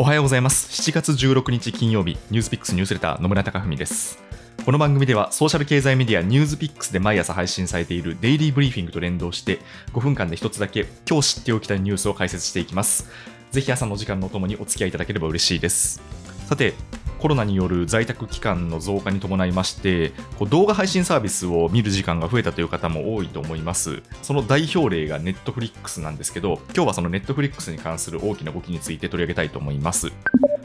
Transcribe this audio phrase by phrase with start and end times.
[0.00, 0.82] おはようございます。
[0.82, 4.18] 7月16日金曜日ニュースピックスニュースレター野村貴文です。
[4.64, 9.58] この番組ではソーシャル経済メディアニュースピックスで毎朝配信されているデイリーブリーフィングと連動して
[9.92, 13.10] 5分間で一つだけ今日知っておきたいニュースを解説していきます。
[13.50, 16.00] ぜひ朝の時間のともにお付き合いいただければ嬉しいです。
[16.48, 16.72] さて
[17.20, 24.02] コロナによる在宅期間の増加に伴いましてこう動画配信サービスを見る時間が増えたという方も多いと思います。
[24.22, 30.10] その代表例がネットフリックスなんですけど今日はそのネットフリックスに関する大きな動きについて取り上げたいと思います。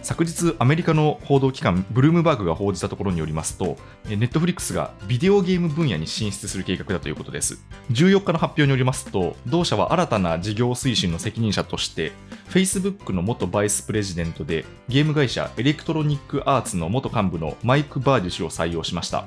[0.06, 3.75] 昨日アメリカの報道機関ブルームバーグが報じたところによりますと
[4.07, 7.57] ネットフリックスがビデオゲーム分野に進出する計画だということです
[7.89, 12.12] 14日の発表によりますと同社は新たな事業推進の責任者として
[12.50, 19.26] Facebook の元バイスプレジデントでゲーム会社エレクトロニックアーツの元幹部のマイク・バーデュ氏を採用しました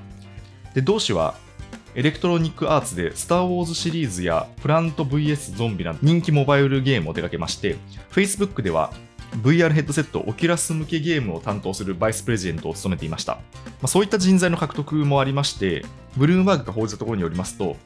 [0.75, 1.35] で同氏は
[1.97, 7.75] エレクトロニックアーツでスター・ウォーズシリーズやプラント VS ゾンビなど人気モバイルゲームを手掛けまして
[8.13, 8.93] Facebook では
[9.43, 13.41] VR ヘッドセットオキュラス向けゲームを担当するバイスプレジデントを務めていました、ま
[13.83, 15.85] あ、そういった人材の獲得もありまして
[16.17, 17.77] ブルームバーグが報じたところによりますと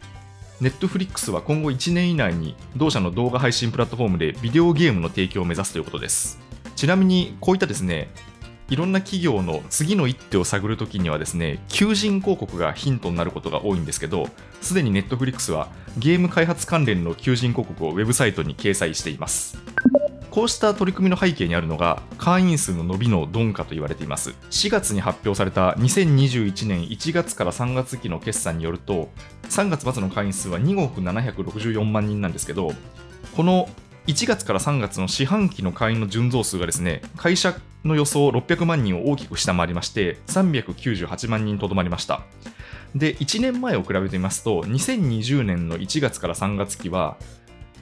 [0.60, 6.38] ネットフリックスは今後1年以内に同社の動画配信プラットフォームでビデオゲームの提供を目指すということです。
[6.76, 8.08] ちなみにこういったですね
[8.68, 14.28] いろんな企業の次の一手を探るときにはですね求人広告がヒントになることが多いんですけど
[14.60, 15.68] すでにネットフリックスは
[15.98, 19.58] ゲーム開発関連の求人広告をウェブサイトに掲載しています。
[20.32, 24.30] こうした取り組みの背景にあるのが会員数の伸びの鈍化と言われています。
[24.50, 29.10] 4月に発表された2021年1月から3月期の決算によると
[29.50, 32.72] 3月末の会員数は2億764万人なんですけど
[33.36, 33.68] この
[34.06, 42.22] 1月から3月の四半期の会員の純増数がですね会社の予想600万人を大きく下回りまして398万人とどまりました。
[42.94, 47.16] で1年前を比べてみますと2020年の1月から3月期は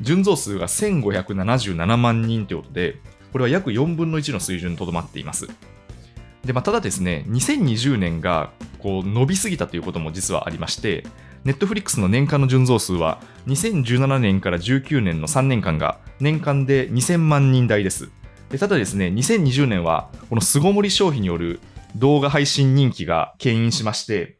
[0.00, 3.00] 純増数が1577万人ということで、
[3.32, 5.48] これは約4分の1の水準にとどまっています。
[6.44, 11.04] でまあ、ただですね、2020年がこう伸びすぎたということも実はありまして、
[11.44, 18.10] ネットフリックスの年間の純増数は2017年から19年の3年間が年間で2000万人台です。
[18.50, 21.60] でただですね、2020年はこの巣ごもり消費による
[21.96, 24.38] 動画配信人気が牽引しまして、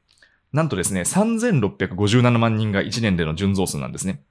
[0.52, 4.22] なんとですね、3657万人が1年での純増数なんですね。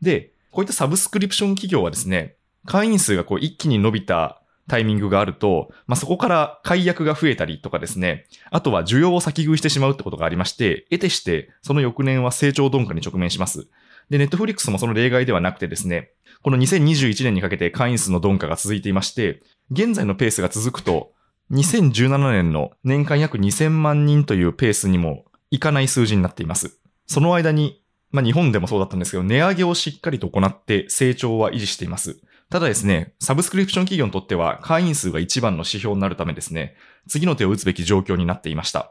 [0.00, 2.36] で、こういったサブスクリプション企業はですね、
[2.66, 13.68] 会員数がこう一気に伸びたタイミングがあると、まあ、そこから解約が増えたりとかですね、あとは需要を先食いしてしまうってことがありまして、得てしてその翌年は成長鈍化に直面します。
[14.10, 16.10] で、ネットフリックスもその例外ではなくてですね、
[16.42, 21.12] この2021年にかけて会員数の鈍化が続いていまして、現在のペースが続くと、
[21.50, 26.78] 2017年の年間約2000万人というペースにもいかない数字になっています。
[27.06, 32.20] その間にまあ日本でもそうだったんですけど、値上げをしっかりと行って成長は維持しています。
[32.50, 36.76] ただですね、サブスクリプション企業にとっては会員数が一番の指標になるためですね、
[37.06, 38.90] 次の手を打つべき状況になっていました。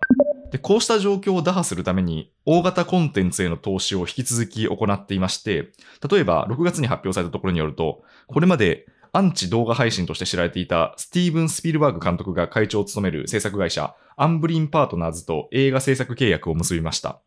[0.51, 5.71] で、こうした状況を打破するために、大型コンテンツへの投資を引き続き行っていまして、
[6.09, 17.19] 例えば6月に発表されたところによると、これまでアンチ動画配信として知られていたスティーブン・スピルバーグ監督が会長を務める制作会社、アンブリンパートナーズと映画制作契約を結びました。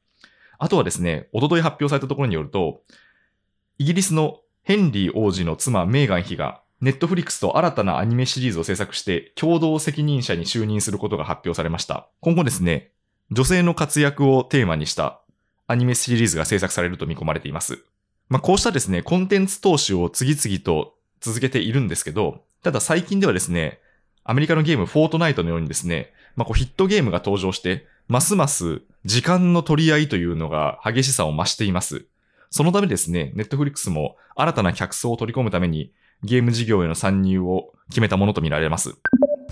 [0.60, 2.82] あとはですね、おととい発表されたところによると、
[3.78, 12.08] イギリスのヘンリー王子の妻メーガン妃が、ネットフリックスと新たなアニメシリーズを制作して共同責任者に就任することが発表されました。
[12.20, 12.90] 今後ですね、
[13.30, 15.22] 女性の活躍をテーマにした
[15.66, 17.82] アニメシリーズが制作されると見込まれています。
[18.28, 23.80] まあ、こうしたですね、コンテンツ投資を次々と続けているんですけど、ただ最近ではですね、
[24.24, 32.06] アメリカのゲームフォートナイトのようにですね、まあ、こうヒットゲームが登場して、ますます時間の取り合いというのが激しさを増しています。
[32.50, 35.92] そのためですね、ネットフリックスも新たな客層を取り込むために
[36.24, 38.96] ゲーム事業への参入を決めたものとみられます。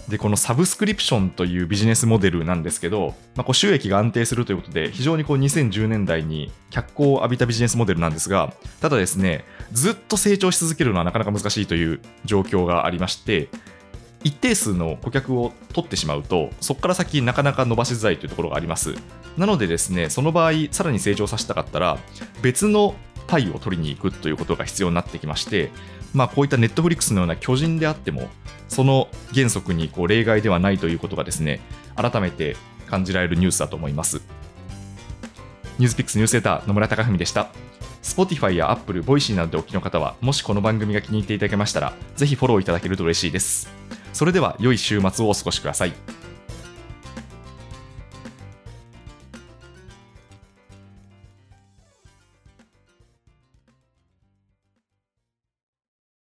[0.09, 13.51] で、このサブスクリプションというビジネスモデルなんですけど、まあ、こう収益が安定するということで、非常にこう2010年代に脚光を浴びたビジネスモデルなんですが、ただですね、ずっと成長し続けるのはなかなか難しいという状況がありまして、
[14.25, 18.95] 一定数の顧客を取ってしまうとそこから先なかなか伸ばしづらいというところがあります。
[19.37, 21.99] なのでですねその場合さらに成長させたかったら
[22.43, 22.95] 別の
[23.29, 25.71] パイを取りに行くということが必要になってきまして
[26.13, 28.29] まあこういったネットフリックスのような巨人であっても
[28.69, 31.61] その原則にこう例外ではないということがですね
[31.95, 32.57] 改めて
[32.87, 34.21] 感じられるニュースだと思います。
[35.79, 37.51] ニュースピックスニュースレター野村貴文でした。
[38.03, 43.78] Spotify や Apple、Voicy などでお聞きの方はもしこの番組が気に入っていただけましたらぜひフォローいただけると嬉しいです。
[44.19, 45.93] それでは良い週末をお過ごしください。